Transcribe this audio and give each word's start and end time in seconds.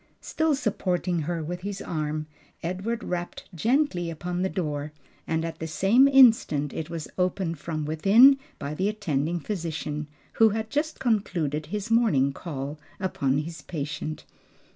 Still 0.21 0.55
supporting 0.55 1.19
her 1.19 1.43
with 1.43 1.61
his 1.61 1.79
arm, 1.79 2.25
Edward 2.63 3.03
rapped 3.03 3.47
gently 3.53 4.09
upon 4.09 4.41
the 4.41 4.49
door, 4.49 4.93
and 5.27 5.45
at 5.45 5.59
the 5.59 5.67
same 5.67 6.07
instant 6.07 6.73
it 6.73 6.89
was 6.89 7.07
opened 7.19 7.59
from 7.59 7.85
within 7.85 8.39
by 8.57 8.73
the 8.73 8.89
attending 8.89 9.39
physician, 9.39 10.07
who 10.41 10.49
had 10.49 10.71
just 10.71 10.99
concluded 10.99 11.67
his 11.67 11.91
morning 11.91 12.33
call 12.33 12.79
upon 12.99 13.37
his 13.37 13.61
patient. 13.61 14.25